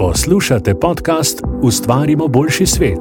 [0.00, 2.98] Poslušate podcast Ustvarimo boljši svet.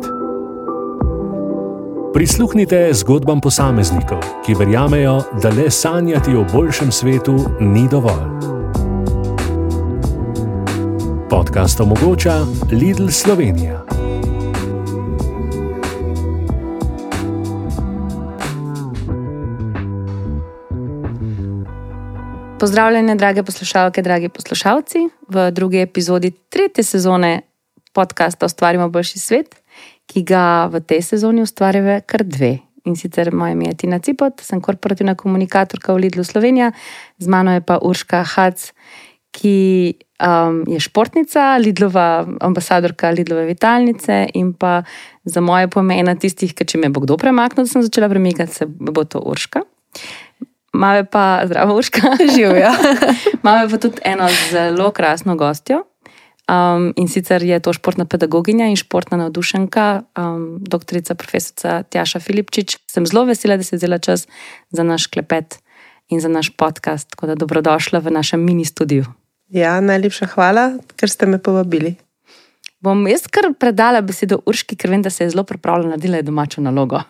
[2.13, 8.29] Prisluhnite zgodbam posameznikov, ki verjamejo, da le sanjati o boljšem svetu ni dovolj.
[11.29, 13.88] Podcast omogoča Lidl Slovenija.
[22.59, 24.99] Pozdravljene, drage poslušalke, dragi poslušalci,
[25.29, 27.41] v drugi epizodi tretje sezone
[27.93, 29.55] podcasta Ustvarimo boljši svet,
[30.11, 32.57] ki ga v tej sezoni ustvarjava kar dve.
[32.83, 36.73] In sicer moje ime je Tina Cipot, sem korporativna komunikatorka v Lidlu Slovenija,
[37.17, 38.73] z mano je pa Urška Hac,
[39.31, 44.83] ki um, je športnica, Lidlova ambasadorka Lidlove vitalnice in pa
[45.23, 48.67] za moje pomena tistih, ki če me bo kdo premaknil, da sem začela premikati, se
[48.67, 49.63] bo to Urška.
[50.79, 52.01] Mame pa zdravo, uška.
[52.35, 52.71] Živijo.
[53.43, 55.83] Mame pa tudi eno zelo krasno gostjo.
[56.49, 62.77] Um, in sicer je to športna pedagoginja in športna navdušenka, um, doktorica profesorica Tjaša Filipčič.
[62.87, 64.27] Sem zelo vesela, da ste vzela čas
[64.69, 65.59] za naš klepet
[66.09, 67.09] in za naš podcast.
[67.09, 69.03] Tako da dobrodošla v našem mini studiu.
[69.49, 71.95] Ja, najlepša hvala, ker ste me povabili.
[72.79, 76.61] Bom jaz kar predala besedo Urški, ker vem, da se je zelo pripravljena narediti domačo
[76.61, 77.03] nalogo.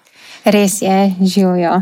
[0.46, 1.82] Res je, živijo.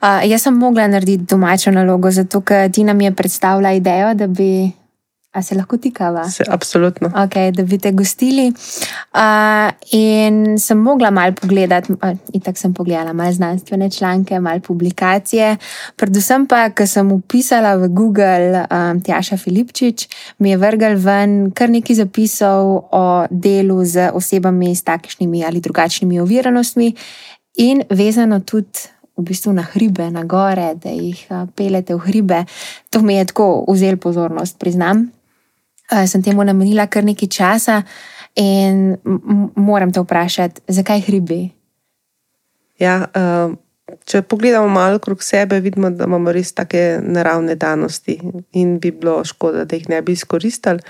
[0.00, 4.26] Uh, jaz sem mogla narediti domačo nalogo, zato ker ti nam je predstavila idejo, da
[4.26, 4.70] bi.
[5.32, 6.24] A se lahko tikava?
[6.30, 7.08] Se, absolutno.
[7.08, 8.46] Okay, da bi te gostili.
[8.48, 11.92] Uh, in sem mogla malo pogledati,
[12.32, 15.56] in tako sem pogledala, malo znanstvene članke, malo publikacije.
[15.96, 21.70] Predvsem pa, ker sem upisala v Google um, Tjaša Filipčič, mi je vrgel ven kar
[21.70, 26.94] nekaj zapisov o delu z osebami s takšnimi ali drugačnimi oviranostmi
[27.58, 28.86] in vezano tudi
[29.18, 31.18] v bistvu na hribe, na gore, da jih
[31.58, 32.44] pelete v hribe.
[32.94, 35.08] To mi je tako vzel pozornost, priznam.
[36.06, 37.82] Sem temu namenila kar nekaj časa
[38.38, 38.94] in
[39.56, 41.40] moram te vprašati, zakaj hribi?
[42.78, 43.08] Ja,
[44.06, 48.20] če pogledamo malo okrog sebe, vidimo, da imamo res take naravne danosti
[48.52, 50.84] in bi bilo škoda, da jih ne bi izkoristili.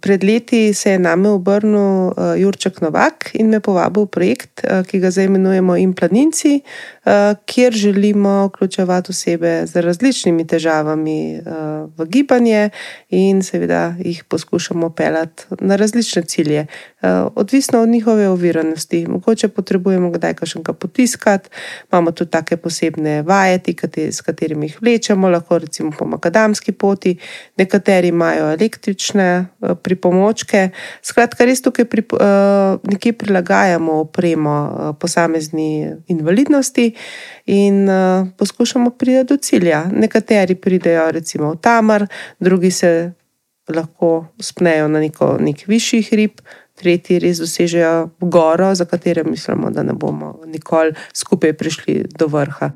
[0.00, 5.08] Pred leti se je name obrnil Jurček Novak in me povabil v projekt, ki ga
[5.08, 6.60] zdaj imenujemo Implaninci,
[7.46, 11.40] kjer želimo vključevati osebe z različnimi težavami
[11.96, 12.70] v gibanje
[13.08, 16.66] in seveda jih poskušamo pelati na različne cilje,
[17.34, 19.06] odvisno od njihove oviranosti.
[19.06, 21.48] Mogoče potrebujemo kdaj kakšnega potiskati,
[21.92, 27.16] imamo tudi take posebne vajeti, s katerimi jih vlečemo, lahko recimo po makadamski poti,
[27.56, 29.46] nekateri imajo električne
[29.82, 30.68] pripomočke.
[31.02, 32.02] Skratka, res tukaj pri,
[32.82, 34.54] nekje prilagajamo opremo
[35.00, 36.97] posamezni invalidnosti
[37.46, 39.84] in uh, poskušamo priti do cilja.
[39.92, 42.06] Nekateri pridejo recimo v Tamar,
[42.40, 43.12] drugi se
[43.68, 46.40] lahko spnejo na neko, nek višji hrib,
[46.78, 52.70] tretji res dosežejo goro, za katero mislimo, da ne bomo nikoli skupaj prišli do vrha.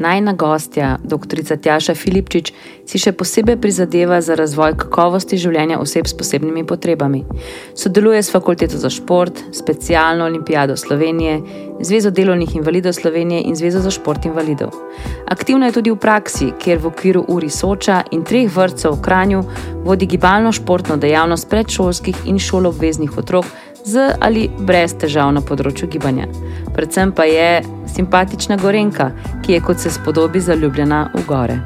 [0.00, 1.56] Najna gostja, dr.
[1.60, 2.54] Tjaša Filipčič,
[2.88, 7.20] si še posebej prizadeva za razvoj kakovosti življenja oseb s posebnimi potrebami.
[7.76, 11.42] Sodeluje s Fakulteto za šport, specialno olimpijado Slovenije,
[11.80, 14.72] Zvezo delovnih invalidov Slovenije in Zvezo za šport invalidov.
[15.28, 19.44] Aktivna je tudi v praksi, kjer v okviru Uri Soča in treh vrtcev v Kranju
[19.84, 23.48] vodi gibalno športno dejavnost predšolskih in šoloobveznih otrok
[23.84, 26.28] z ali brez težav na področju gibanja.
[26.74, 27.60] Predvsem pa je
[27.90, 29.10] simpatična Gorenka,
[29.44, 31.58] ki je kot se spodobi zaljubljena v gore.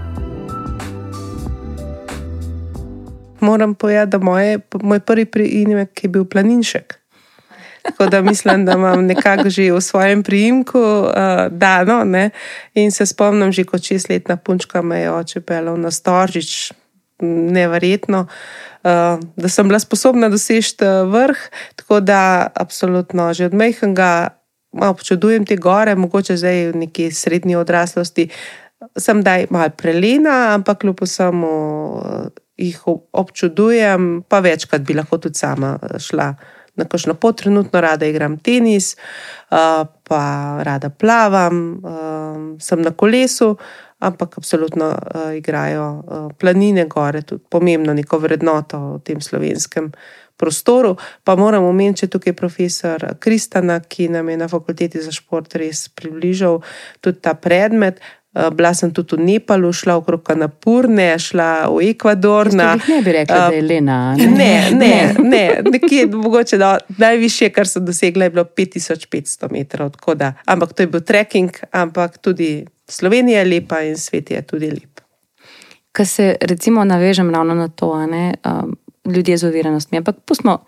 [3.44, 7.00] Moram povedati, da moje, moj prvi priimek je bil planinšek.
[7.84, 11.12] Tako da mislim, da imam nekako že v svojem priimku uh,
[11.50, 12.04] dano.
[12.04, 12.30] Ne?
[12.74, 16.72] In se spomnim, že kot šestletna punčka me je oče pelal na Storžič,
[17.20, 21.38] neverjetno, uh, da sem bila sposobna doseči vrh.
[21.76, 24.28] Tako da, absolutno, že od Mejhanga
[24.74, 28.28] občudujem te gore, mogoče zdaj v neki srednji odraslosti.
[28.98, 31.52] Sem daj malo prelena, ampak kljub vsemu
[31.96, 36.34] uh, jih občudujem, pa večkrat bi lahko tudi sama šla
[36.76, 38.96] na kakšno pot, trenutno rada igram tenis,
[40.08, 40.22] pa
[40.62, 41.80] rada plavam,
[42.60, 43.56] sem na kolesu,
[44.04, 49.92] ampak absolutno uh, igrajo uh, planine, gore, tudi pomembno neko vrednoto v tem slovenskem.
[50.36, 50.96] Prostoru.
[51.22, 56.58] Pa moramo omeniti tukaj profesor Kristana, ki nam je na fakulteti za šport res približal
[57.00, 58.02] tudi ta predmet.
[58.34, 62.50] Eh, bila sem tudi v Nepalu, šla okrog Kanapurne, šla v Ekvador.
[62.50, 63.98] Na, ne bi rekla, uh, da je Lena.
[64.18, 69.94] Ne, ne, ne, ne nekje, mogoče da, najvišje, kar sem dosegla, je bilo 5500 metrov.
[70.18, 74.70] Da, ampak to je bil trekking, ampak tudi Slovenija je lepa in svet je tudi
[74.70, 75.00] lep.
[75.92, 79.98] Kar se recimo navežem ravno na to, ne, um, ljudje z oviranostmi.
[79.98, 80.64] Ampak pustimo,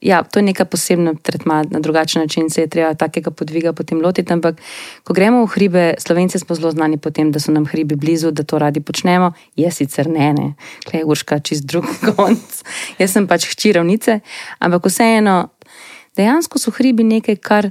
[0.00, 4.00] ja, to je neka posebna tretma, na drugačen način se je treba takega podviga potem
[4.00, 4.32] lotiti.
[4.32, 4.60] Ampak,
[5.04, 8.30] ko gremo v hribe, slovenci smo zelo znani po tem, da so nam hribi blizu,
[8.30, 9.32] da to radi počnemo.
[9.56, 10.54] Jaz sicer ne, ne,
[10.88, 11.86] klej urška čist drug
[12.16, 12.62] konc.
[12.98, 14.20] Jaz sem pač hčirovnice,
[14.58, 15.50] ampak vseeno,
[16.16, 17.70] dejansko so hribi nekaj, kar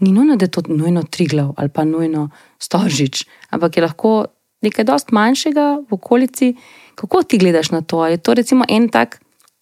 [0.00, 4.26] ni nujno, da je to nujno triglav ali pa nujno stožič, ampak je lahko
[4.62, 6.54] nekaj dost manjšega v okolici.
[6.94, 8.06] Kako ti gledaš na to?
[8.06, 9.20] Je to recimo en tak,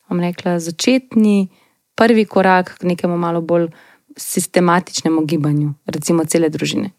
[0.08, 1.48] bom rekla, začetni
[1.96, 3.68] prvi korak k nekemu malo bolj
[4.16, 6.92] sistematičnemu gibanju, recimo cele družine.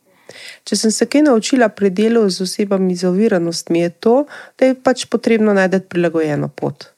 [0.68, 4.16] Če sem se kaj naučila pri delu z osebami z oviranostmi, je to,
[4.60, 6.92] da je pač potrebno najti prilagojeno pot.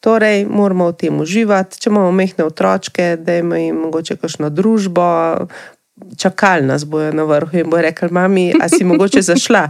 [0.00, 1.80] Torej, moramo v tem uživati.
[1.82, 5.08] Če imamo mehne otroke, da imamo mogoče kakšno družbo,
[6.16, 9.68] čakali nas bojo na vrhu in bo rekel, mami, a si mogoče zašla.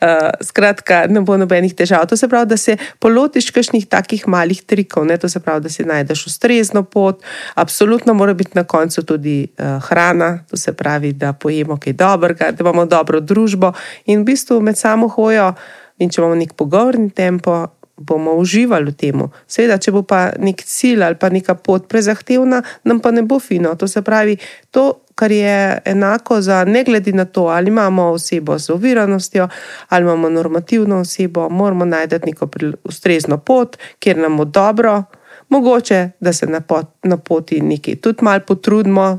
[0.00, 0.08] Uh,
[0.48, 2.06] skratka, ne bo nobenih težav.
[2.08, 5.18] To se pravi, da se polotiš kakšnih takih malih trikov, ne?
[5.20, 7.20] to se pravi, da si najdeš ustrezno pot.
[7.54, 12.50] Absolutno mora biti na koncu tudi uh, hrana, to se pravi, da pojemo kaj dobrega,
[12.50, 13.72] da imamo dobro družbo
[14.06, 15.52] in v bistvu med samo hojo.
[16.00, 17.66] In če imamo nek pogovorni tempo,
[18.00, 19.22] bomo uživali v tem.
[19.44, 23.38] Seveda, če bo pa nek cilj ali pa neka pot prezahtevna, nam pa ne bo
[23.38, 23.74] fino.
[23.76, 24.38] To se pravi,
[24.72, 29.48] to, kar je enako za ne glede na to, ali imamo osebo z oviranostjo
[29.88, 32.48] ali imamo normativno osebo, moramo najti neko
[32.84, 35.04] ustrezno pot, kjer nam bo dobro.
[35.48, 39.18] Mogoče, da se na, pot, na poti nekaj tudi malo potrudimo,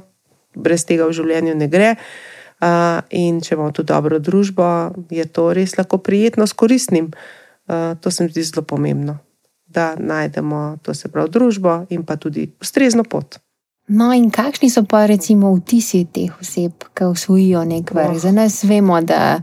[0.55, 1.95] brez tega v življenju ne gre.
[2.61, 7.09] Uh, in če imamo tu dobro družbo, je to res lahko prijetno s koristnim.
[7.09, 7.40] Uh,
[8.01, 9.17] to se mi zdi zelo pomembno,
[9.65, 13.39] da najdemo to se pravi družbo in pa tudi ustrezno pot.
[13.91, 18.13] No, in kakšni so pa recimo vtisi teh oseb, ki usvojijo nek vrh?
[18.13, 18.19] Oh.
[18.19, 19.41] Za nas vemo, da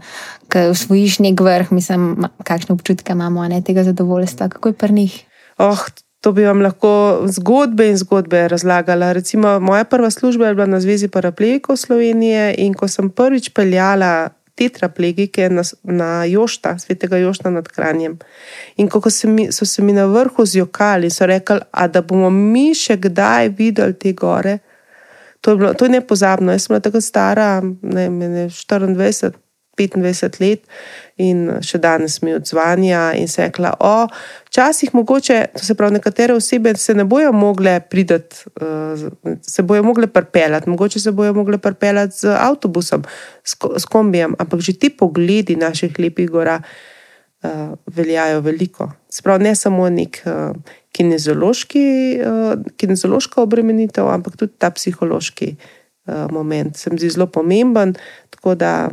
[0.49, 5.19] ko usvojiš nek vrh, mislim, kakšne občutke imamo, ne tega zadovoljstva, kako je pri njih.
[5.59, 5.83] Oh,
[6.21, 6.93] to bi vam lahko
[7.27, 9.13] zgodbe in zgodbe razlagala.
[9.13, 14.31] Recimo, moja prva služba je bila na Zvezi paraplegikov Slovenije in ko sem prvič peljala
[14.59, 18.19] tetraplegike na, na Jošta, svetega Jošta nad Kranjem.
[18.77, 21.61] In ko so, mi, so se mi na vrhu zjokali, so rekli,
[21.93, 24.59] da bomo mi še kdaj videli te gore.
[25.41, 26.53] To je, bilo, to je nepozabno.
[26.53, 29.33] Jaz sem bila tako stara, ne, ne, 24,
[29.79, 30.67] 25 let
[31.19, 34.07] in še danes mi odzvanja in se rekla, o,
[34.49, 39.09] včasih mogoče, to se pravi, nekatere osebe se ne bojo mogle pridati, uh,
[39.43, 43.05] se bojo mogle prpeljati, mogoče se bojo mogle prpeljati z avtobusom,
[43.45, 48.93] s, kombijem, ampak že ti pogledi naših lepih gora uh, veljajo veliko.
[49.11, 50.23] Sprav ne samo nek
[50.95, 51.85] kinezološki,
[52.23, 55.57] uh, kinezološka obremenitev, ampak tudi ta psihološki
[56.33, 56.77] moment.
[56.77, 57.93] Se mi zdi zelo pomemben,
[58.33, 58.89] tako da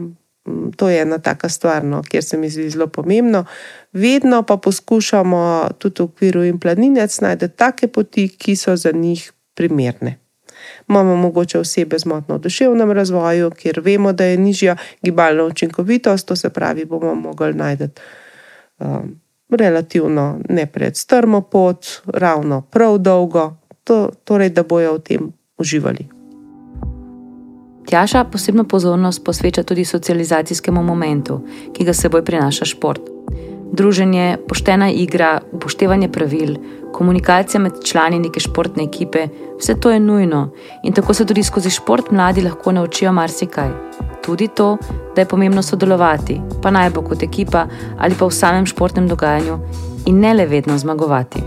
[0.76, 3.46] to je ena taka stvar, no, kjer se mi zdi zelo pomembno.
[3.94, 9.32] Vedno pa poskušamo tudi v okviru in planinec najti take poti, ki so za njih
[9.56, 10.20] primerne.
[10.90, 16.28] Imamo mogoče osebe z motno v duševnem razvoju, kjer vemo, da je nižja gibalna učinkovitost,
[16.28, 17.88] to se pravi, bomo mogli najti
[18.80, 19.20] um,
[19.50, 26.15] relativno ne pred strmo pot, ravno prav dolgo, to, torej da bojo v tem uživali.
[27.86, 31.42] Tjaša posebno pozornost posveča tudi socializacijskemu momentu,
[31.74, 33.02] ki ga seboj prinaša šport.
[33.72, 36.56] Druženje, poštena igra, upoštevanje pravil,
[36.94, 39.28] komunikacija med člani neke športne ekipe,
[39.60, 40.50] vse to je nujno
[40.84, 43.70] in tako se tudi skozi šport mladi lahko naučijo marsikaj.
[44.26, 44.78] Tudi to,
[45.16, 49.60] da je pomembno sodelovati, pa naj bo kot ekipa ali pa v samem športnem dogajanju
[50.06, 51.44] in ne le vedno zmagovati.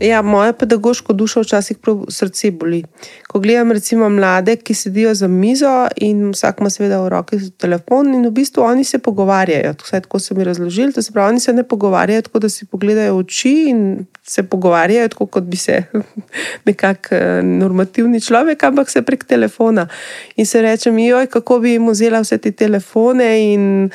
[0.00, 2.84] Ja, moja pedagoška duša včasih prav srce boli.
[3.28, 8.14] Ko gledam, recimo, mlade, ki sedijo za mizo in vsak ima, seveda, v roki telefon,
[8.14, 9.74] in v bistvu oni se pogovarjajo.
[9.82, 12.66] Vse tako so mi razložili, da se pravi, oni se ne pogovarjajo tako, da si
[12.66, 15.82] pogledajo oči in se pogovarjajo tako, kot bi se
[16.68, 19.88] nekako eh, normativni človek, ampak se prek telefona.
[20.36, 23.90] In se rečem, joj, kako bi jim vzela vse te telefone in.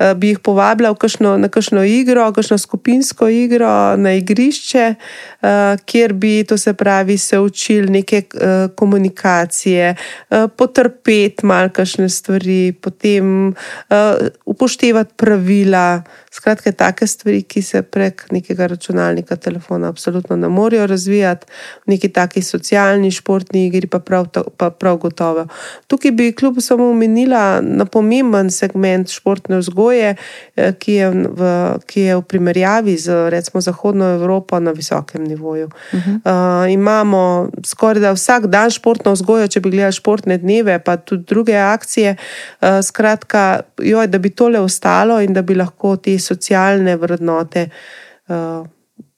[0.00, 5.48] Eh, bi jih povabila kakšno, na kakšno igro, kakšno skupinsko igro, na igrišče, uh,
[5.84, 9.94] kjer bi to se pravi se učili neke uh, komunikacije,
[10.56, 13.54] potrpeti malo kakšne stvari, potem
[14.44, 16.02] upoštevati pravila.
[16.30, 21.46] Skratka, take stvari, ki se prek nekega računalnika, telefona, absolutno ne morejo razvijati,
[21.86, 25.48] v neki taki socialni, športni igri, pa prav, pa prav gotovo.
[25.90, 30.14] Tukaj bi kljub samo omenila na pomemben segment športne vzgoje,
[30.56, 31.50] eh, ki je v,
[31.86, 35.66] ki je v primerjavi z recimo Zahodno Evropo na visokem nivoju.
[35.66, 36.64] Uh -huh.
[36.64, 41.24] uh, imamo skoraj da vsak dan športno vzgojo, če bi gledali športne dneve, pa tudi
[41.24, 42.16] druge akcije.
[42.60, 47.68] Uh, skratka, joj, da bi tole ostalo in da bi lahko te socialne vrednote
[48.28, 48.66] uh,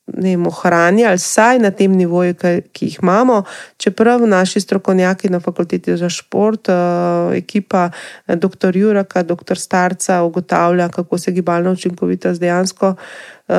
[0.07, 2.35] vem, ohranjali, vsaj na tem nivoju,
[2.73, 3.43] ki, jih imamo.
[3.81, 7.89] Čeprav naši strokovnjaki na fakulteti za šport, uh, ekipa
[8.27, 8.77] eh, dr.
[8.77, 9.59] Juraka, dr.
[9.59, 12.95] Starca, ugotavlja, kako se gibalna učinkovitost dejansko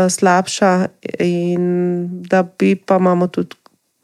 [0.10, 0.88] slabša,
[1.20, 3.56] in da bi pa imamo tudi.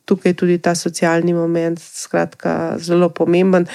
[0.05, 3.67] Tukaj je tudi ta socialni moment, skratka, zelo pomemben.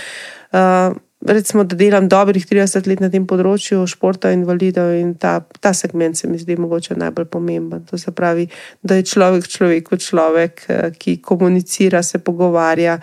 [0.52, 0.96] Uh,
[1.32, 6.18] recimo, da delam dobrih 30 let na tem področju športa invalidov in ta, ta segment
[6.18, 7.84] se mi zdi mogoče najbolj pomemben.
[7.88, 8.48] To se pravi,
[8.82, 12.98] da je človek človek, človek, eh, ki komunicira, se pogovarja,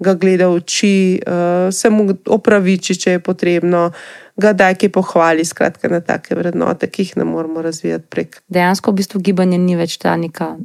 [0.00, 3.90] ga gleda v oči, eh, se mu opraviči, če je potrebno.
[4.36, 8.40] Ga daj ki pohvali, skratka, na take vrednote, ki jih ne moramo razvijati prek.
[8.52, 10.56] Dejansko v bistvu gibanje ni več ta neka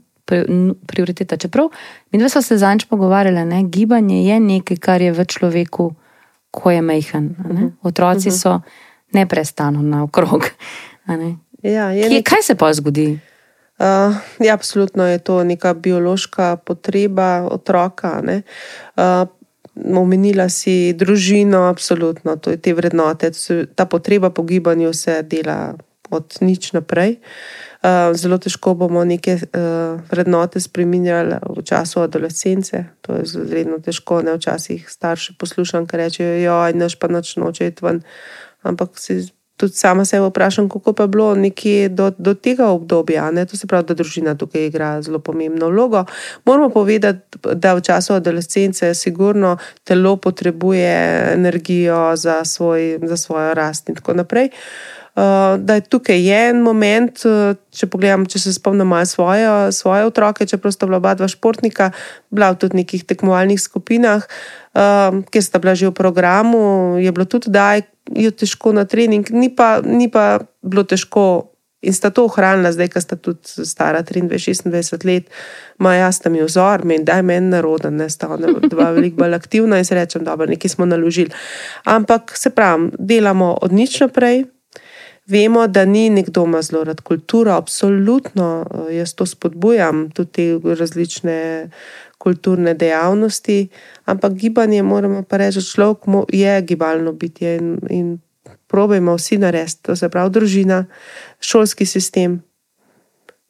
[0.88, 1.38] prioriteta.
[1.38, 1.72] Čeprav
[2.12, 5.92] mi dva smo se zanj pogovarjali, da gibanje je nekaj, kar je v človeku
[6.52, 7.36] ko je mehen.
[7.40, 7.64] Uh mhm.
[7.64, 7.72] -huh.
[7.82, 8.36] Otroci uh mhm.
[8.36, 8.42] -huh.
[8.42, 8.62] so
[9.14, 10.46] neprestano naokrog.
[11.62, 12.26] Ja, nek...
[12.26, 13.20] Kaj se pa zgodi?
[13.80, 18.22] Uh, ja, absolutno je to neka biološka potreba otroka.
[18.96, 19.28] Uh,
[19.98, 23.32] omenila si družino, absolutno, to je te vrednote.
[23.76, 25.74] Ta potreba po gibanju se dela
[26.10, 27.12] od nič naprej.
[27.12, 27.26] Uh,
[28.14, 32.86] zelo težko bomo neke uh, vrednote spremenjali v času adolescence.
[33.02, 34.22] To je zelo težko.
[34.22, 34.38] Ne?
[34.38, 38.04] Včasih starši poslušam, ker rečejo, je noč pa noč noče iti ven.
[38.62, 39.26] Ampak si
[39.58, 43.32] tudi sama se vprašam, kako je bilo nekje do, do tega obdobja.
[43.32, 43.46] Ne?
[43.46, 46.06] To se pravi, da družina tukaj igra zelo pomembno vlogo.
[46.46, 50.94] Moramo povedati, da v času adolescence sigurno telo potrebuje
[51.34, 54.50] energijo za, svoj, za svojo rast in tako naprej.
[54.54, 60.06] Uh, da je tukaj en moment, uh, če pogledam, če se spomnim na svoje, svoje
[60.08, 61.92] otroke, čeprav sta bila oba dva športnika,
[62.32, 67.28] bila v tudi nekih tekmovalnih skupinah, uh, kjer sta bila že v programu, je bilo
[67.28, 67.76] tudi, da
[68.16, 71.48] je težko na trening, ni pa, ni pa bilo težko.
[71.82, 75.32] In sta to ohranila, zdaj, ko sta tudi stara 23-26 let,
[75.82, 79.34] ima jaz tam vzor, meni da je meni naroden, ne sta ona dva veliko bolj
[79.34, 81.34] aktivna in se rečem, da nekaj smo naložili.
[81.90, 84.46] Ampak se pravi, delamo od nič naprej,
[85.32, 90.76] Vemo, da ni nekdo ima zelo rad kulturo, absolutno eh, jaz to spodbujam, tudi te
[90.76, 91.70] različne
[92.18, 93.68] kulturne dejavnosti,
[94.06, 98.20] ampak gibanje, moramo pa reči, človek je gibalno bitje in, in
[98.68, 100.86] probejmo vsi narediti, to se pravi družina,
[101.40, 102.42] šolski sistem,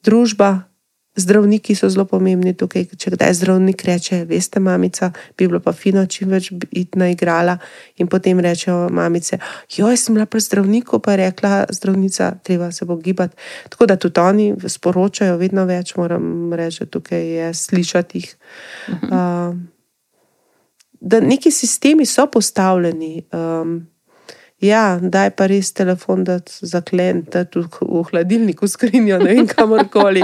[0.03, 0.70] družba,
[1.15, 2.85] Zdravniki so zelo pomembni tukaj.
[2.95, 7.57] Če kdaj zdravnik reče, veste, mamica, bi bilo pa fino, čim več biti na igrala.
[7.99, 9.41] In potem rečejo mamice,
[9.75, 13.35] jo, jaz sem bila pri zdravniku, pa je rekla zdravnica, treba se bo gibati.
[13.69, 18.31] Tako da tudi oni sporočajo vedno več, moram reči, tukaj je slišati jih.
[19.11, 19.59] Uh,
[21.01, 23.25] da neki sistemi so postavljeni.
[23.35, 23.81] Um,
[24.61, 29.47] Ja, da je pa res telefon, da zaklen, da tudi v hladilniku skrinjo, ne vem
[29.49, 30.21] kamorkoli,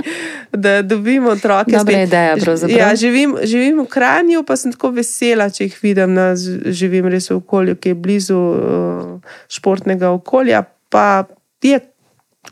[0.53, 1.74] da dobimo otroke.
[1.74, 2.08] Dobre spet.
[2.08, 2.77] ideje, pravzaprav.
[2.77, 7.32] Ja, živim, živim v Kranju, pa sem tako vesela, če jih vidim, da živim res
[7.32, 10.62] v okolju, ki je blizu uh, športnega okolja.
[10.94, 11.25] Pa
[11.65, 11.82] je,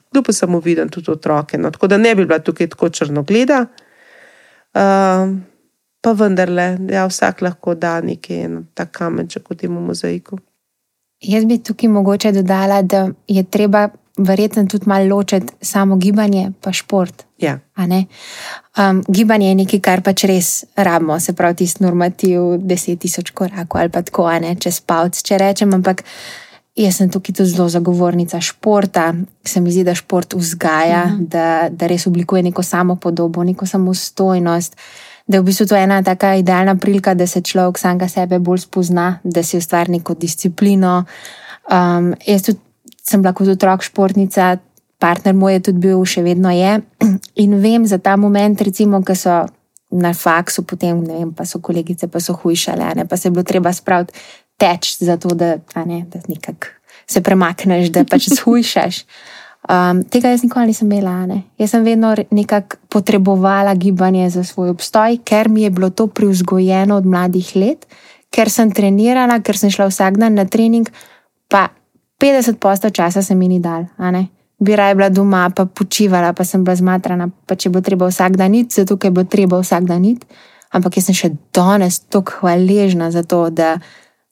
[0.09, 1.61] kdo pa samo vidim tudi otroke.
[1.61, 3.61] No, tako da ne bi bila tukaj tako črnogleda.
[4.73, 5.37] Uh,
[6.01, 10.41] pa vendarle, ja, vsak lahko da nekaj, ta kamenček v tem mozaiku.
[11.21, 16.73] Jaz bi tukaj mogoče dodala, da je treba verjetno tudi malo ločiti samo gibanje in
[16.73, 17.23] šport.
[17.37, 17.59] Ja.
[17.77, 23.89] Um, gibanje je nekaj, kar pač res rabimo, se pravi, tisti normativ 10.000 korakov ali
[23.89, 25.73] pa tako, ne čez palc, če rečem.
[25.73, 26.03] Ampak
[26.75, 31.25] jaz sem tukaj tudi zelo zagovornica športa, se mi zdi, da šport vzgaja, uh mhm.
[31.25, 34.75] da, da res oblikuje neko samo podobo, neko samostojnost
[35.27, 38.65] da je v bistvu to ena taka idealna prilika, da se človek samega sebe bolj
[38.67, 41.03] spozna, da si ustvari neko disciplino.
[41.71, 42.59] Um, jaz tudi
[43.05, 44.57] sem bila kot otrok športnica,
[44.99, 46.79] partner moj je tudi bil, še vedno je.
[47.43, 49.43] In vem za ta moment, recimo, ki so
[49.95, 53.45] na faksu, potem vem, pa so kolegice, pa so hujšale, ne, pa se je bilo
[53.47, 54.17] treba spraviti
[54.57, 55.55] teč za to, da,
[55.85, 56.73] ne, da nekako
[57.07, 59.05] se premakneš, da pač zhujšaš.
[59.65, 61.25] Um, tega jaz nikoli nisem imela.
[61.25, 61.41] Ne.
[61.57, 66.97] Jaz sem vedno nekako potrebovala gibanje za svoj obstoj, ker mi je bilo to privzgojeno
[66.97, 67.87] od mladih let,
[68.29, 70.89] ker sem trenirala, ker sem šla vsak dan na trening,
[71.49, 71.69] pa
[72.21, 73.87] 50 posto časa se mi ni dal.
[74.59, 78.37] Bi raje bila doma, pa počivala, pa sem bila zmatrana, pa če bo treba vsak
[78.37, 80.27] dan iti, zato ker bo treba vsak dan iti.
[80.71, 83.79] Ampak jaz sem še danes tako hvaležna za to, da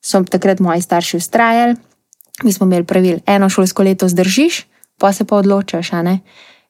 [0.04, 1.76] so takrat moji starši ustrajali.
[2.44, 4.64] Mi smo imeli pravil, eno šolsko leto zdržiš,
[5.04, 5.92] pa se pa odločiš.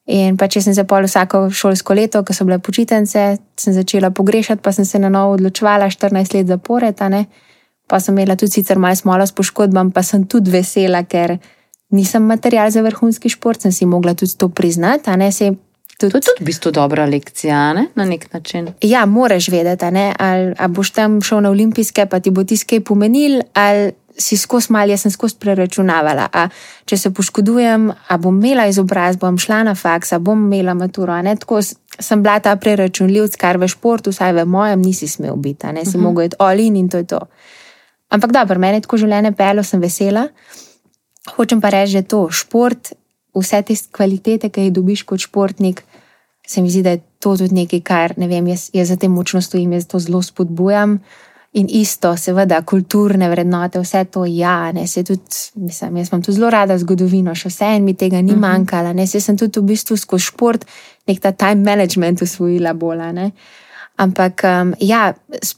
[0.09, 3.25] In pa če sem se pol vsako šolsko leto, ko so bile počitnice,
[3.61, 6.97] sem začela pogrešati, pa sem se na novo odločila 14 let zapored.
[7.87, 11.37] Pa sem imela tudi sicer malo smola s poškodbami, pa sem tudi vesela, ker
[11.93, 15.13] nisem material za vrhunski šport, sem si mogla tudi to priznati.
[15.99, 17.85] To je tudi v bistvu dobra lekcija, ne?
[17.95, 18.73] na nek način.
[18.81, 20.09] Ja, moraš vedeti, ne?
[20.19, 24.73] ali, ali boš tam šel na olimpijske, pa ti bo tiskaj pomenil, ali si skozi
[24.73, 26.27] mal, jaz sem skozi preračunavala.
[26.33, 26.47] A,
[26.85, 31.15] če se poškodujem, a bom imela izobrazbo, bom šla na faks, a bom imela maturo.
[31.39, 31.61] Tako
[31.99, 35.97] sem bila ta preračunljiv, kar v športu, vsaj v mojem, nisi smel biti, ne si
[35.97, 36.03] uh -huh.
[36.03, 37.19] mogel iti olin in to je to.
[38.09, 40.27] Ampak dobro, meni je tako življenje pelo, sem vesela.
[41.35, 42.93] Hočem pa reči, da je to šport,
[43.35, 45.83] vse te kvalitete, ki jih dobiš kot športnik.
[46.47, 49.09] Se mi zdi, da je to tudi nekaj, kar ne vem, jaz, jaz za te
[49.09, 50.99] močno stojim, jaz to zelo spodbujam.
[51.53, 55.21] In isto, seveda, kulturne vrednote, vse to, ja, ne, se tudi,
[55.61, 58.43] mislim, jaz imam tu zelo rada zgodovino, še vse en mi tega ni uh mhm.
[58.43, 58.49] -huh.
[58.49, 60.65] manjkalo, ne, se sem tudi v bistvu skozi šport
[61.07, 63.31] nek ta time management usvojila bolj, ne.
[63.95, 65.13] Ampak, um, ja,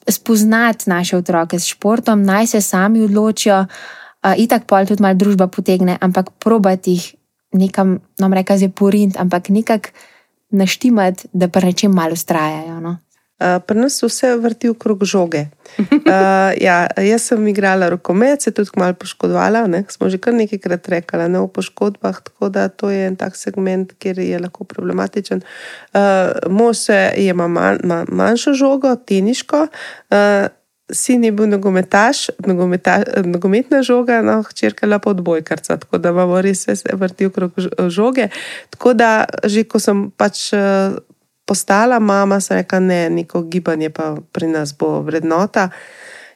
[0.10, 5.48] spoznati naše otroke s športom, naj se sami odločijo, uh, itak pol tudi malo družba
[5.48, 7.16] potegne, ampak probati jih
[7.54, 9.90] nekam, no, reka zdaj porint, ampak nekako
[10.52, 12.98] naštimati, da pa rečem malo ustrajajo, no.
[13.36, 15.48] Uh, Pri nas se vse vrti okrog žoge.
[15.78, 19.66] Uh, ja, jaz sem igrala rokomet, se tudi malo poškodovala.
[19.68, 19.84] Ne?
[19.92, 23.92] Smo že kar nekajkrat rekli ne, o poškodbah, tako da to je en tak segment,
[24.00, 25.44] kjer je lahko problematičen.
[25.92, 26.88] Uh, Mož
[27.18, 29.68] ima man, man, manjšo žogo, teniško.
[30.12, 30.48] Uh,
[30.94, 36.42] Sin je bil nogometaš, nogometa, nogometna žoga, no, hčerka je pa odbojkarca, tako da imamo
[36.42, 37.58] res vse vrti okrog
[37.90, 38.28] žoge.
[38.70, 40.54] Tako da, že ko sem pač
[41.46, 45.70] postala mama, sem rekla, ne, neko gibanje pa pri nas bo vrednota.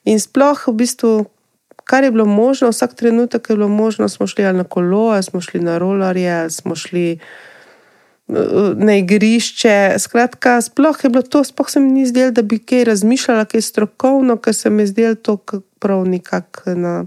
[0.06, 1.14] In sploh v bistvu,
[1.84, 5.60] kar je bilo možno, vsak trenutek je bilo možno, smo šli na kolo, smo šli
[5.60, 7.50] na rolerje, smo šli uh,
[8.76, 9.96] na igrišče.
[9.98, 13.62] Skratka, sploh je bilo to, sploh se mi ni zdelo, da bi kaj razmišljala, kaj
[13.62, 15.38] strokovno, ker se mi je zdelo to
[15.80, 17.06] prav nekako na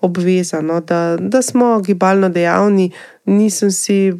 [0.00, 2.90] obvezano, da, da smo gibalno dejavni.
[3.24, 4.12] Nisem si,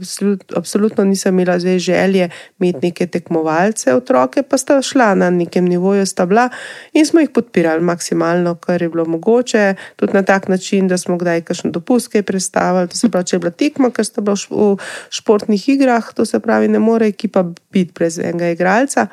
[0.56, 6.06] absolutno nisem imela zdaj želje imeti neke tekmovalce, otroke pa sta šla na nekem nivoju,
[6.06, 6.49] sta bila
[6.92, 11.19] in smo jih podpirali maksimalno, kar je bilo mogoče, tudi na tak način, da smo
[11.19, 12.88] kdaj kakšne dopustke predstavili.
[12.88, 14.76] To se pravi, če je bila tekma, ker sta bila v
[15.10, 19.06] športnih igrah, to se pravi, ne more ekipa biti brez enega igralca.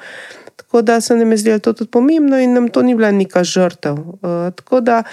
[0.56, 3.43] Tako da se nam je zdelo to tudi pomembno in nam to ni bila neka
[3.43, 3.93] žrtev.
[3.93, 5.03] Uh, tako da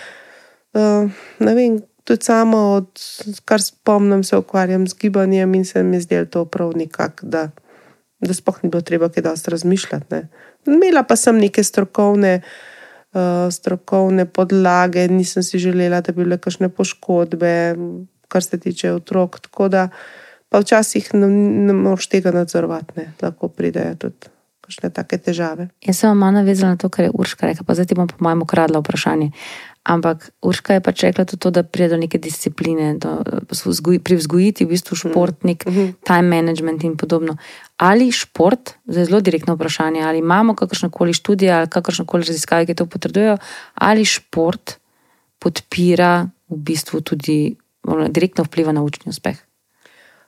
[0.75, 3.01] Uh, ne vem, tudi samo, od,
[3.45, 7.49] kar spomnim, se ukvarjam z gibanjem in se mi zdi to prav nekako, da,
[8.21, 10.07] da spoh ni bilo treba kaj dosti razmišljati.
[10.11, 10.29] Ne.
[10.67, 12.41] Imela pa sem neke strokovne,
[13.15, 17.55] uh, strokovne podlage, nisem si želela, da bi bile kakšne poškodbe,
[18.29, 19.41] kar se tiče otrok.
[19.41, 19.89] Tako da
[20.49, 21.29] pa včasih ne,
[21.67, 24.33] ne moš tega nadzorovati, lahko pridejo tudi.
[24.65, 25.67] Kakšne take težave.
[25.85, 28.17] Jaz sem malo navezala na to, kar je Urška rekla, pa zdaj ti bom po
[28.25, 29.27] mojem ukradla vprašanje.
[29.85, 33.21] Ampak Urška je pač rekla tudi to, da pride do neke discipline, do,
[34.01, 35.89] pri vzgojiti v bistvu športnik, mm -hmm.
[36.01, 37.37] time management in podobno.
[37.77, 42.67] Ali šport, zdaj zelo direktno vprašanje, ali imamo kakršne koli študije ali kakršne koli raziskave,
[42.67, 43.37] ki to potrdujejo,
[43.75, 44.79] ali šport
[45.39, 47.57] podpira v bistvu tudi
[48.09, 49.37] direktno vpliva na učni uspeh.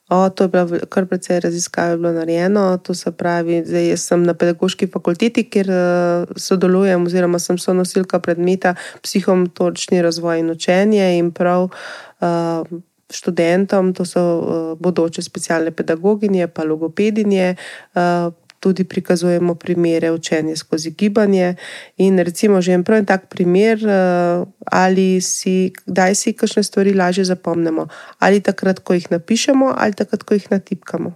[0.08, 2.78] O, to je bilo kar precej raziskav narejeno.
[2.78, 8.76] To se pravi, da sem na pedagoški fakulteti, kjer uh, sodelujem, oziroma sem sonosilka predmeta
[9.02, 12.78] psihomotorični razvoj in učenje in prav uh,
[13.10, 17.56] študentom, to so uh, bodoče specialne pedagoginje, pa logopedinje.
[17.94, 18.32] Uh,
[18.66, 21.54] tudi prikazujemo primere učenja skozi gibanje.
[21.96, 27.24] In recimo, že en prav tak primer, eh, ali si, kdaj si kakšne stvari lažje
[27.24, 27.86] zapomnimo,
[28.18, 31.14] ali takrat, ko jih napišemo, ali takrat, ko jih natipkamo.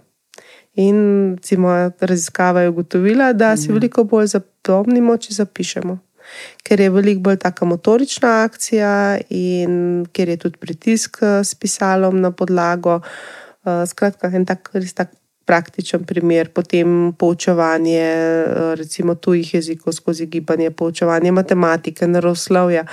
[0.79, 3.73] In recimo, raziskava je ugotovila, da si mhm.
[3.73, 5.97] veliko bolj zapomnimo, če zapišemo.
[6.63, 12.21] Ker je veliko bolj taka motorična akcija, in ker je tudi pritisk eh, s pisalom
[12.23, 13.01] na podlago.
[13.61, 15.11] Uh, skratka, en tak res tak
[15.51, 22.85] praktičen primer, potem poučevanje, eh, recimo tujih jezikov skozi gibanje, poučevanje matematike, naravoslovja.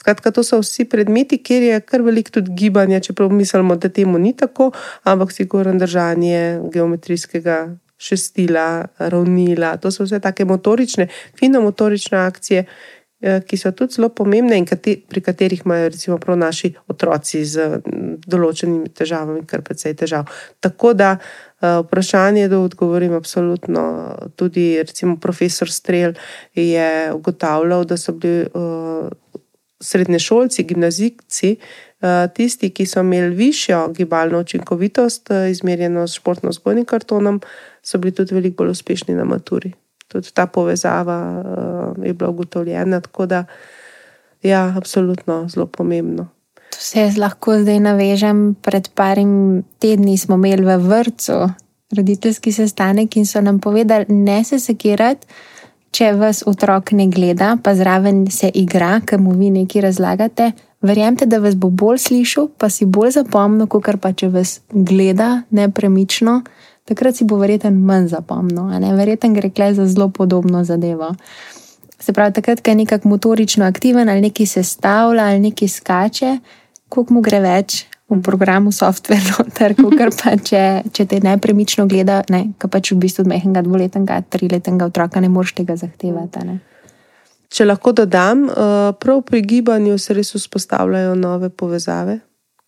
[0.00, 4.18] Skratka, to so vsi predmeti, kjer je kar veliko tudi gibanja, čeprav mislimo, da temu
[4.18, 4.70] ni tako,
[5.04, 9.76] ampak sigurno držanje geometrijskega šestila, ravnila.
[9.76, 12.64] To so vse take motorične, fino motorične akcije.
[13.20, 14.66] Eh, ki so tudi zelo pomembne, in
[15.08, 17.80] pri katerih imajo, prav naši otroci z
[18.28, 20.28] določenimi težavami, kar precej težav.
[20.60, 23.84] Tako da eh, vprašanje, da odgovorim, absolutno.
[24.36, 26.12] Tudi, recimo, profesor Strel
[26.52, 29.08] je ugotavljal, da so bili uh,
[29.80, 31.56] srednje šolci, gimnazijci,
[32.36, 37.40] tisti, ki so imeli višjo gibalno učinkovitost, izmerjeno s športno-zgojnim kartonom,
[37.82, 39.72] so bili tudi veliko bolj uspešni na maturi
[40.20, 43.00] tudi ta povezava uh, je bila ugotovljena.
[43.00, 43.44] Tako da,
[44.42, 46.28] ja, absolutno zelo pomembno.
[46.70, 48.54] To se jaz lahko zdaj navežem.
[48.62, 51.46] Pred parim tedni smo imeli v vrtu
[51.96, 55.26] roditeljski sestanek in so nam povedali, ne se sekirati,
[55.90, 60.50] če vas otrok ne gleda, pa zraven se igra, ker mu vi nekaj razlagate.
[60.82, 65.46] Verjemite, da vas bo bolj slišal, pa si bolj zapomnil, kot pa če vas gleda
[65.50, 66.42] nepremično,
[66.86, 68.70] takrat si bo verjeten manj zapomnil.
[68.96, 71.14] Verjeten gre kle za zelo podobno zadevo.
[71.98, 76.38] Se pravi, takrat, ko je nekako motorično aktiven ali nekaj sestavlja ali nekaj skače,
[76.88, 80.62] koliko mu gre več v programu software, ter kar pa če,
[80.94, 85.30] če te nepremično gleda, ne, kar pač v bistvu od mehkega dvoletnega, triletnega otroka ne
[85.32, 86.44] moreš tega zahtevati.
[86.46, 86.60] Ne.
[87.50, 92.20] Če lahko dodam, eh, prav pri gibanju se res vzpostavljajo nove povezave,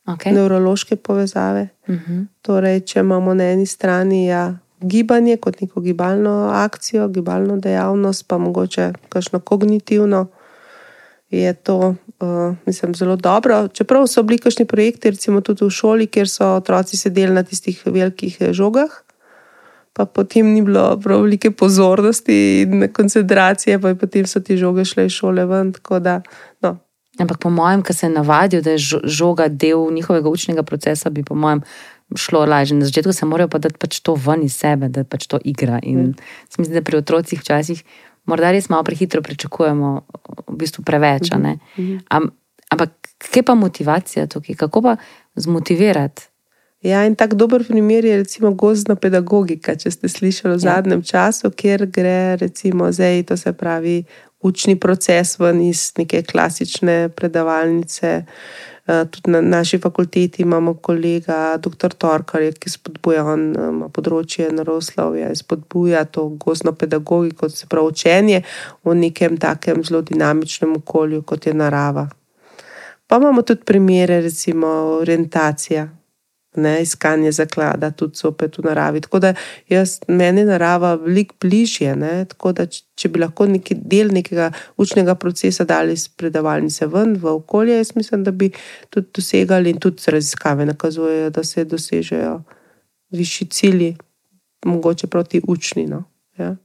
[0.09, 0.33] Okay.
[0.33, 1.69] nevrološke povezave.
[1.89, 2.27] Uh -huh.
[2.43, 8.39] Torej, če imamo na eni strani ja, gibanje kot neko gibalno akcijo, gibalno dejavnost, pa
[8.39, 10.27] mogoče kakšno kognitivno,
[11.31, 13.69] je to, uh, mislim, zelo dobro.
[13.69, 17.83] Čeprav so bili kakšni projekti, recimo tudi v šoli, kjer so otroci sedeli na tistih
[17.87, 18.91] velikih eh, žogah.
[19.93, 25.07] Pa potem ni bilo prav velike pozornosti in koncentracije, pa potem so ti žoge šle
[25.07, 25.73] iz šole ven.
[26.01, 26.23] Da,
[26.61, 26.79] no.
[27.19, 31.35] Ampak po mojem, ki se navadijo, da je žoga del njihovega učnega procesa, bi po
[31.35, 31.63] mojem
[32.17, 32.77] šlo lažje.
[32.77, 35.81] Na začetku se morajo pa dati pač to ven iz sebe, da pač to igra.
[35.83, 36.15] In mm.
[36.59, 37.83] mislim, da pri otrocih včasih
[38.29, 40.01] morda res malo prehitro pričakujemo,
[40.47, 41.31] v bistvu preveč.
[41.33, 42.01] Mm -hmm.
[42.09, 42.31] Am,
[42.71, 44.97] ampak kje pa motivacija tukaj, kako pa
[45.35, 46.23] zmotivirati?
[46.83, 50.75] Ja, in tako dober primer je recimo gozdna pedagogika, če ste slišali v ja.
[50.75, 54.05] zadnjem času, kjer gre recimo zdaj, to se pravi,
[54.41, 58.25] učni proces ven iz neke klasične predavalnice.
[58.89, 61.93] Eh, tudi na naši fakulteti imamo kolega, dr.
[61.93, 68.43] Torkar, ki spodbuja na področje naravoslovja spodbuja to gozdno pedagogiko, se pravi učenje
[68.85, 72.09] v nekem takem zelo dinamičnem okolju, kot je narava.
[73.09, 74.69] Pa imamo tudi primere, recimo
[75.03, 75.85] orientacija,
[76.57, 79.01] ne, iskanje zaklada, tudi zopet v naravi.
[79.01, 79.35] Tako da
[79.69, 81.97] jaz, meni narava veliko bližje.
[81.97, 82.13] Ne,
[82.55, 87.77] da, če bi lahko neki del nekega učnega procesa dali iz predavalnice ven v okolje,
[87.77, 88.51] jaz mislim, da bi
[88.91, 92.41] tudi dosegali in tudi raziskave nakazujejo, da se dosežejo
[93.11, 93.97] višji cilji,
[94.67, 95.87] mogoče proti učni.
[95.87, 96.03] No,
[96.39, 96.57] ja.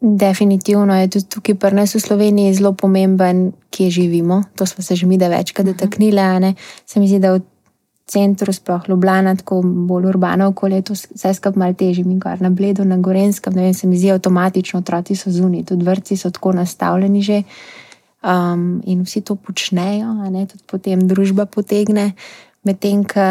[0.00, 4.42] Definitivno je tudi tukaj pri nas v Sloveniji zelo pomemben, kje živimo.
[4.54, 5.74] To smo se že mi da večkrat mhm.
[5.74, 6.54] dotaknili.
[6.86, 7.40] Se mi zdi, da v
[8.08, 12.50] centru, sploh Ljubljana, tako bolj urbano okolje, to vse skupaj malo težje, mi kar na
[12.50, 16.30] Bledu, na Gorenskem, ne vem, se mi zdi avtomatično, otroci so zunaj, tudi vrci so
[16.30, 17.42] tako nastavljeni že
[18.22, 22.12] um, in vsi to počnejo, ne, tudi potem družba potegne.
[22.66, 23.22] Medtem, ko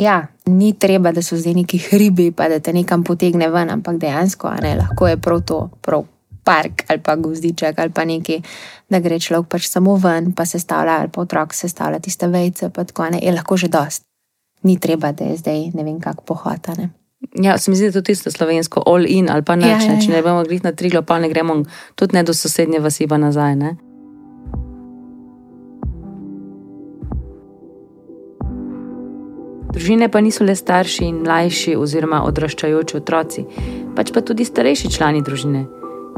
[0.00, 0.16] ja,
[0.46, 4.50] ni treba, da so zdaj neki hribi, pa da te nekam potegne ven, ampak dejansko
[4.62, 6.06] ne, lahko je prav to, prav
[6.46, 8.42] park ali pa gozdiček ali pa nekaj,
[8.90, 12.28] da gre človek pač samo ven, pa se stavlja ali pa otrok se stavlja tiste
[12.30, 14.06] vejce, pa tako ne, je lahko že dost.
[14.62, 16.90] Ni treba, da je zdaj ne vem kako pohotane.
[17.42, 19.80] Ja, se mi zdi, da je to tisto slovensko, all in ali pa ne, ja,
[19.80, 20.00] ja, ja.
[20.00, 21.62] če ne bomo grih na triglo, pa ne gremo
[21.94, 23.56] tudi ne do sosednje vasi pa nazaj.
[23.56, 23.76] Ne?
[29.76, 33.44] Družine pa niso le starši in mlajši oziroma odraščajoči otroci,
[33.96, 35.66] pač pa tudi starejši člani družine.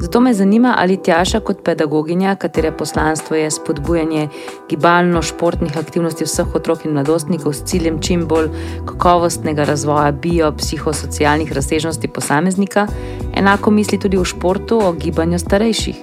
[0.01, 4.29] Zato me zanima, ali Tjaša kot pedagoginja, katere poslanstvo je spodbujanje
[4.71, 8.49] gibalno-športnih aktivnosti vseh otrok in mladostnikov s ciljem čim bolj
[8.87, 12.87] kakovostnega razvoja bio-psihosocialnih razsežnosti posameznika,
[13.35, 15.97] enako misli tudi v športu o gibanju starejših.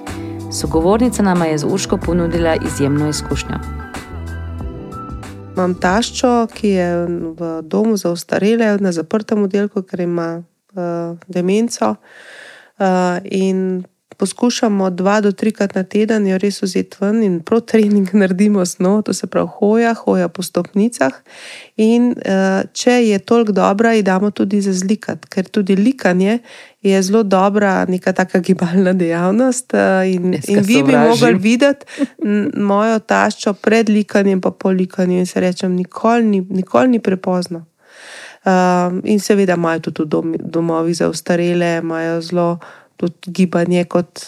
[0.52, 3.58] Sogovornica nama je z Urško ponudila izjemno izkušnjo.
[5.56, 7.06] Imam taščo, ki je
[7.38, 11.90] v domu za ostarele, na zaprtem oddelku, ker ima uh, demenco.
[11.90, 11.96] Uh,
[13.24, 13.84] in
[14.16, 19.02] poskušamo dva do trikrat na teden jo res vzeti ven in prav trening naredimo snov,
[19.02, 21.12] to se pravi hoja, hoja po stopnicah.
[21.76, 26.38] In uh, če je toliko dobra, ji damo tudi za zlikati, ker tudi likanje
[26.82, 29.74] je zelo dobra, neka taka gibalna dejavnost.
[29.74, 31.86] Uh, in, in vi bi mogli videti
[32.56, 37.66] mojo taščo pred likanjem, pa po likanju in se rečem, nikoli ni, nikoli ni prepozno.
[38.46, 42.58] Um, in seveda imajo tudi v domovih za ostarele, imajo zelo
[42.96, 44.22] tudi gibanje, kot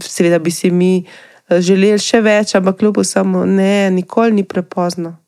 [0.00, 5.18] seveda bi si mi eh, želeli še več, ampak kljub vsemu, ne, nikoli ni prepozno.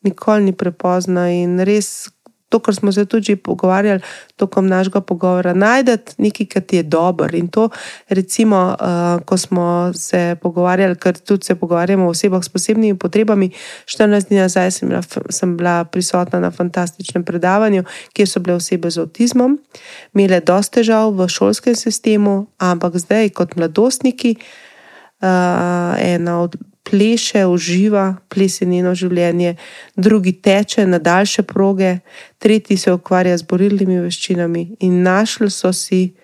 [0.00, 2.08] Nikoli ni prepozno in res
[2.50, 4.00] to, kar smo se tudi pogovarjali,
[4.36, 7.28] tokom našega pogovora, najdete nekaj, kar ti je dobro.
[7.32, 7.68] In to,
[8.08, 13.50] recimo, uh, ko smo se pogovarjali, ker tudi se pogovarjamo o osebah s posebnimi potrebami.
[13.86, 18.90] 14 dni nazaj sem bila, sem bila prisotna na fantastičnem predavanju, kjer so bile osebe
[18.90, 19.58] z avtizmom,
[20.14, 24.34] imele dosta težav v šolskem sistemu, ampak zdaj, kot mladostniki,
[25.22, 29.56] uh, ena od pleše, uživa, ples je njeno življenje,
[29.96, 31.98] drugi teče na daljše proge,
[32.38, 36.14] tretji se ukvarja z borilnimi veščinami in našli so si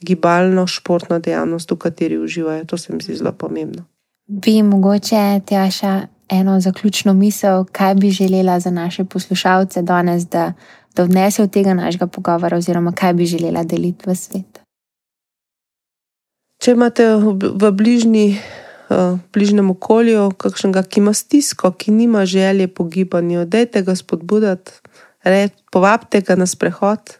[0.00, 2.64] gibalno športno dejavnost, v kateri uživajo.
[2.64, 3.84] To se mi zdi zelo pomembno.
[4.28, 10.52] Bi mogoče, Tjaša, eno zaključno misel, kaj bi želela za naše poslušalce danes, da,
[10.96, 14.60] da odnese od tega našega pogovora, oziroma kaj bi želela deliti v svet.
[16.58, 17.06] Če imate
[17.40, 18.38] v bližnji,
[19.32, 24.72] bližnjem okolju kakšnega, ki ima stisko, ki nima želje po gibanju, dajte ga spodbuditi,
[25.72, 27.18] povabite ga na sprehod,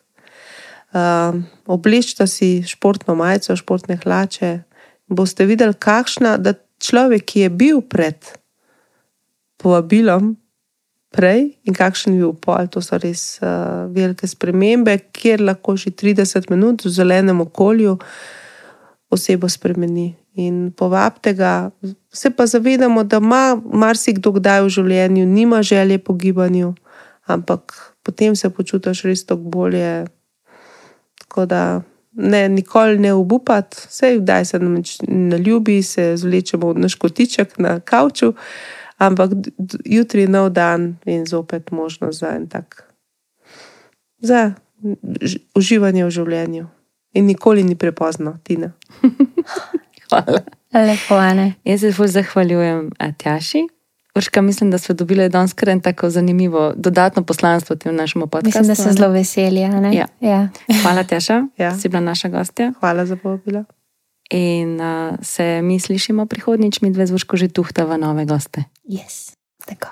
[0.93, 4.63] uh, oblečite si športno majico, športne hlače.
[5.09, 8.33] Boste videli, kakšna, da človek, ki je bil pred
[9.61, 10.37] povabilom,
[11.13, 15.93] prej in kakšen je bil pol, to so res uh, velike spremembe, kjer lahko že
[15.97, 17.99] 30 minut v zelenem okolju
[19.11, 20.14] osebo spremeni.
[20.35, 21.71] In povabite ga,
[22.12, 26.75] se pa zavedamo, da ima marsikdo kdaj v življenju, nima želje po gibanju,
[27.27, 30.07] ampak potem se počutiš res toliko bolje.
[31.18, 36.88] Tako da ne, nikoli ne obupati, vse vdaj se nam ne ljubi, se zvlečemo na
[36.88, 38.33] škotiček na kavču,
[38.99, 39.31] ampak
[39.85, 42.85] jutri je nov dan in zopet možnost za en tak.
[44.18, 44.53] Za
[45.55, 46.66] uživanje v življenju.
[47.19, 48.71] In nikoli ni prepozno, Tina.
[50.09, 50.41] Hvala.
[50.73, 51.55] Lepo, Ane.
[51.65, 53.67] Jaz se zelo zahvaljujem Atjaši.
[54.17, 58.23] Urška, mislim, da smo dobili danes kar en tako zanimivo dodatno poslanstvo v tem našem
[58.23, 58.47] podkastu.
[58.47, 59.91] Mislim, da se zelo veselijo.
[59.93, 60.07] Ja.
[60.21, 60.49] Ja.
[60.83, 61.79] Hvala, Tjaša, Ja.
[61.79, 62.73] si bila naša gostja.
[62.81, 63.65] Hvala za povabilo.
[64.31, 68.65] In uh, se mi slišimo prihodnjič, mi dve zvuško že tuhtava nove goste.
[68.89, 69.35] Yes.
[69.67, 69.89] Tako.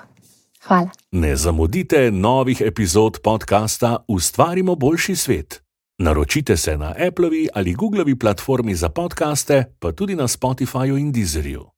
[0.63, 0.89] Hvala.
[1.11, 5.66] Ne zamudite novih epizod podcasta Ustvarimo boljši svet.
[5.99, 11.76] Naročite se na Applevi ali Googlovi platformi za podkaste, pa tudi na Spotifyju in Deezerju.